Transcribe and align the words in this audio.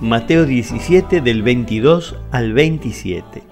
Mateo 0.00 0.46
17 0.46 1.20
del 1.22 1.42
22 1.42 2.14
al 2.30 2.52
27. 2.52 3.42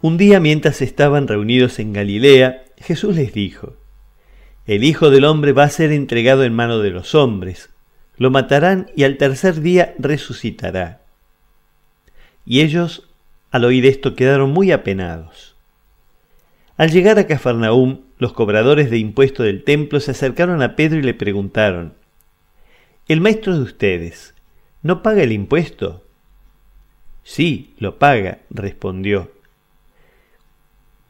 Un 0.00 0.18
día 0.18 0.38
mientras 0.38 0.80
estaban 0.82 1.26
reunidos 1.26 1.80
en 1.80 1.92
Galilea, 1.92 2.62
Jesús 2.76 3.16
les 3.16 3.32
dijo, 3.32 3.74
El 4.66 4.84
Hijo 4.84 5.10
del 5.10 5.24
Hombre 5.24 5.50
va 5.50 5.64
a 5.64 5.68
ser 5.68 5.90
entregado 5.90 6.44
en 6.44 6.54
mano 6.54 6.78
de 6.78 6.90
los 6.90 7.16
hombres, 7.16 7.70
lo 8.16 8.30
matarán 8.30 8.88
y 8.94 9.02
al 9.02 9.16
tercer 9.16 9.60
día 9.62 9.96
resucitará. 9.98 11.02
Y 12.44 12.60
ellos, 12.60 13.10
al 13.50 13.64
oír 13.64 13.84
esto, 13.84 14.14
quedaron 14.14 14.52
muy 14.52 14.70
apenados. 14.70 15.56
Al 16.76 16.92
llegar 16.92 17.18
a 17.18 17.26
Cafarnaúm, 17.26 18.02
los 18.18 18.32
cobradores 18.32 18.92
de 18.92 18.98
impuesto 18.98 19.42
del 19.42 19.64
templo 19.64 19.98
se 19.98 20.12
acercaron 20.12 20.62
a 20.62 20.76
Pedro 20.76 21.00
y 21.00 21.02
le 21.02 21.14
preguntaron, 21.14 21.94
El 23.08 23.20
maestro 23.20 23.56
de 23.56 23.62
ustedes, 23.62 24.35
¿no 24.86 25.02
paga 25.02 25.22
el 25.22 25.32
impuesto? 25.32 26.04
Sí, 27.24 27.74
lo 27.78 27.98
paga, 27.98 28.38
respondió. 28.50 29.32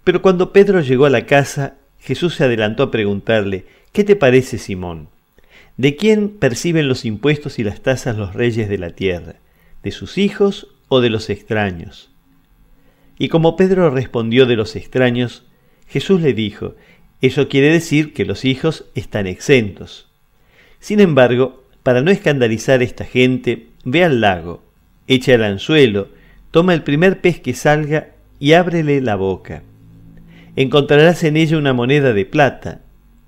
Pero 0.02 0.22
cuando 0.22 0.52
Pedro 0.52 0.80
llegó 0.80 1.04
a 1.04 1.10
la 1.10 1.26
casa, 1.26 1.74
Jesús 2.00 2.36
se 2.36 2.44
adelantó 2.44 2.84
a 2.84 2.90
preguntarle, 2.90 3.66
¿qué 3.92 4.02
te 4.02 4.16
parece, 4.16 4.56
Simón? 4.56 5.08
¿De 5.76 5.94
quién 5.94 6.30
perciben 6.30 6.88
los 6.88 7.04
impuestos 7.04 7.58
y 7.58 7.64
las 7.64 7.82
tasas 7.82 8.16
los 8.16 8.34
reyes 8.34 8.70
de 8.70 8.78
la 8.78 8.90
tierra? 8.90 9.36
¿De 9.82 9.90
sus 9.90 10.16
hijos 10.16 10.68
o 10.88 11.02
de 11.02 11.10
los 11.10 11.28
extraños? 11.28 12.10
Y 13.18 13.28
como 13.28 13.56
Pedro 13.56 13.90
respondió 13.90 14.46
de 14.46 14.56
los 14.56 14.74
extraños, 14.74 15.44
Jesús 15.86 16.22
le 16.22 16.32
dijo, 16.32 16.76
eso 17.20 17.48
quiere 17.48 17.70
decir 17.70 18.14
que 18.14 18.24
los 18.24 18.46
hijos 18.46 18.86
están 18.94 19.26
exentos. 19.26 20.08
Sin 20.80 21.00
embargo, 21.00 21.65
para 21.86 22.02
no 22.02 22.10
escandalizar 22.10 22.80
a 22.80 22.82
esta 22.82 23.04
gente, 23.04 23.68
ve 23.84 24.02
al 24.02 24.20
lago, 24.20 24.60
echa 25.06 25.34
el 25.34 25.44
anzuelo, 25.44 26.08
toma 26.50 26.74
el 26.74 26.82
primer 26.82 27.20
pez 27.20 27.38
que 27.38 27.54
salga 27.54 28.08
y 28.40 28.54
ábrele 28.54 29.00
la 29.00 29.14
boca. 29.14 29.62
Encontrarás 30.56 31.22
en 31.22 31.36
ella 31.36 31.56
una 31.56 31.72
moneda 31.72 32.12
de 32.12 32.26
plata, 32.26 32.80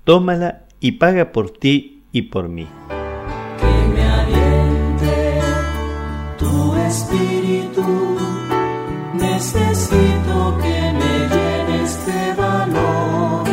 tómala 0.03 0.63
y 0.81 0.91
paga 0.91 1.31
por 1.31 1.51
ti 1.51 2.01
y 2.11 2.23
por 2.23 2.49
mí. 2.49 2.67
Que 3.61 3.87
me 3.93 4.03
aliente 4.03 5.39
tu 6.37 6.75
espíritu, 6.75 8.17
necesito 9.13 10.57
que 10.61 10.91
me 10.99 11.13
llenes 11.31 12.05
de 12.05 12.33
valor. 12.35 13.47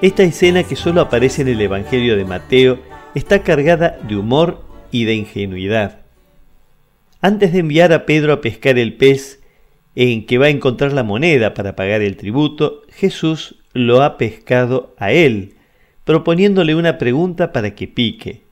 Esta 0.00 0.22
escena 0.22 0.62
que 0.62 0.74
solo 0.74 1.02
aparece 1.02 1.42
en 1.42 1.48
el 1.48 1.60
Evangelio 1.60 2.16
de 2.16 2.24
Mateo 2.24 2.95
está 3.16 3.42
cargada 3.42 3.98
de 4.06 4.14
humor 4.14 4.62
y 4.90 5.06
de 5.06 5.14
ingenuidad. 5.14 6.00
Antes 7.22 7.54
de 7.54 7.60
enviar 7.60 7.94
a 7.94 8.04
Pedro 8.04 8.34
a 8.34 8.40
pescar 8.42 8.78
el 8.78 8.94
pez 8.94 9.40
en 9.94 10.26
que 10.26 10.36
va 10.36 10.46
a 10.46 10.50
encontrar 10.50 10.92
la 10.92 11.02
moneda 11.02 11.54
para 11.54 11.74
pagar 11.76 12.02
el 12.02 12.18
tributo, 12.18 12.82
Jesús 12.90 13.54
lo 13.72 14.02
ha 14.02 14.18
pescado 14.18 14.94
a 14.98 15.12
él, 15.12 15.54
proponiéndole 16.04 16.74
una 16.74 16.98
pregunta 16.98 17.52
para 17.52 17.74
que 17.74 17.88
pique. 17.88 18.42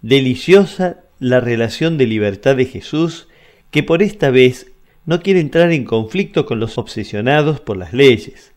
Deliciosa 0.00 1.00
la 1.18 1.40
relación 1.40 1.98
de 1.98 2.06
libertad 2.06 2.54
de 2.54 2.66
Jesús, 2.66 3.26
que 3.72 3.82
por 3.82 4.00
esta 4.00 4.30
vez 4.30 4.70
no 5.06 5.22
quiere 5.22 5.40
entrar 5.40 5.72
en 5.72 5.84
conflicto 5.84 6.46
con 6.46 6.60
los 6.60 6.78
obsesionados 6.78 7.58
por 7.58 7.76
las 7.78 7.92
leyes. 7.92 8.52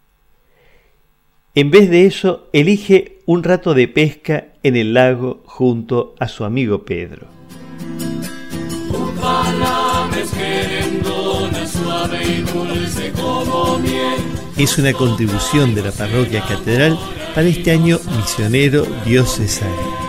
En 1.56 1.72
vez 1.72 1.90
de 1.90 2.06
eso, 2.06 2.48
elige 2.54 3.18
un 3.32 3.44
rato 3.44 3.74
de 3.74 3.88
pesca 3.88 4.48
en 4.62 4.76
el 4.76 4.94
lago 4.94 5.42
junto 5.46 6.16
a 6.20 6.28
su 6.28 6.44
amigo 6.44 6.84
Pedro. 6.84 7.28
Es 14.58 14.78
una 14.78 14.92
contribución 14.92 15.74
de 15.74 15.82
la 15.82 15.92
parroquia 15.94 16.42
catedral 16.46 17.00
para 17.34 17.48
este 17.48 17.72
año 17.72 18.00
misionero 18.18 18.86
diocesano. 19.06 20.01